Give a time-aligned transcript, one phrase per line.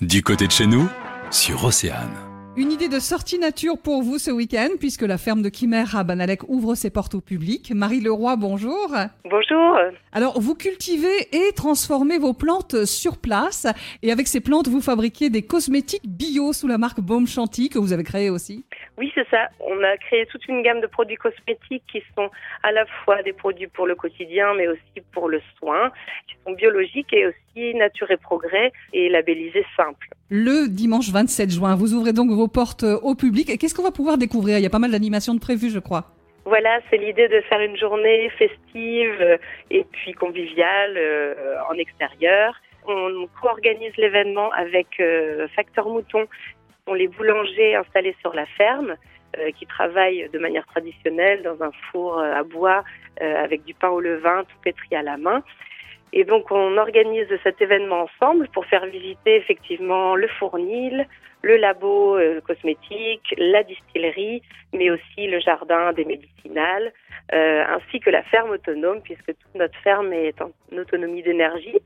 [0.00, 0.88] Du côté de chez nous,
[1.30, 2.16] sur Océane.
[2.56, 6.04] Une idée de sortie nature pour vous ce week-end, puisque la ferme de Quimère à
[6.04, 7.70] Banalec ouvre ses portes au public.
[7.74, 8.96] Marie Leroy, bonjour.
[9.24, 9.76] Bonjour.
[10.12, 13.66] Alors, vous cultivez et transformez vos plantes sur place.
[14.02, 17.78] Et avec ces plantes, vous fabriquez des cosmétiques bio sous la marque Baume Chanty, que
[17.78, 18.64] vous avez créé aussi.
[19.00, 19.48] Oui, c'est ça.
[19.60, 22.28] On a créé toute une gamme de produits cosmétiques qui sont
[22.62, 25.90] à la fois des produits pour le quotidien, mais aussi pour le soin,
[26.28, 30.10] qui sont biologiques et aussi nature et progrès et labellisés simples.
[30.28, 33.58] Le dimanche 27 juin, vous ouvrez donc vos portes au public.
[33.58, 34.58] Qu'est-ce qu'on va pouvoir découvrir?
[34.58, 36.04] Il y a pas mal d'animations de prévues, je crois.
[36.44, 39.38] Voilà, c'est l'idée de faire une journée festive euh,
[39.70, 42.54] et puis conviviale euh, en extérieur.
[42.86, 46.26] On co-organise l'événement avec euh, Facteur Mouton,
[46.86, 48.96] sont les boulangers installés sur la ferme,
[49.56, 52.82] qui travaillent de manière traditionnelle dans un four à bois
[53.20, 55.44] avec du pain au levain tout pétri à la main.
[56.12, 61.06] Et donc on organise cet événement ensemble pour faire visiter effectivement le fournil,
[61.42, 66.92] le labo euh, cosmétique, la distillerie, mais aussi le jardin des médicinales,
[67.32, 71.78] euh, ainsi que la ferme autonome, puisque toute notre ferme est en autonomie d'énergie,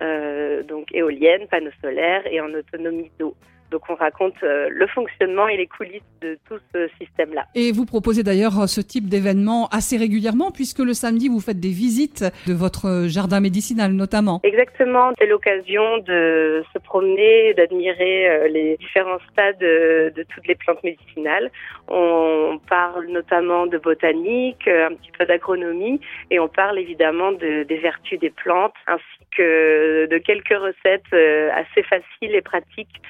[0.00, 3.34] euh, donc éolienne, panneaux solaires et en autonomie d'eau.
[3.70, 7.46] Donc on raconte euh, le fonctionnement et les coulisses de tout ce système-là.
[7.54, 11.58] Et vous proposez d'ailleurs euh, ce type d'événement assez régulièrement puisque le samedi vous faites
[11.58, 14.40] des visites de votre euh, jardin médicinal notamment.
[14.44, 21.50] Exactement, c'est l'occasion de se promener, d'admirer les différents stades de, toutes les plantes médicinales.
[21.88, 26.00] On parle notamment de botanique, un petit peu d'agronomie
[26.30, 29.02] et on parle évidemment de, des vertus des plantes ainsi
[29.36, 31.12] que de quelques recettes
[31.52, 33.00] assez faciles et pratiques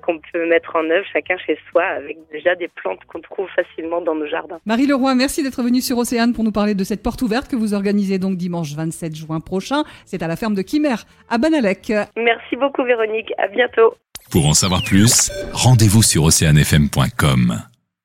[0.00, 4.00] qu'on peut mettre en œuvre chacun chez soi avec déjà des plantes qu'on trouve facilement
[4.00, 4.58] dans nos jardins.
[4.66, 7.56] Marie Leroy, merci d'être venue sur Océane pour nous parler de cette porte ouverte que
[7.56, 9.84] vous organisez donc dimanche 27 juin prochain.
[10.04, 11.92] C'est à la ferme de Quimère à Banalec.
[12.16, 13.94] Merci beaucoup Véronique, à bientôt.
[14.30, 17.69] Pour en savoir plus, rendez-vous sur oceanfm.com.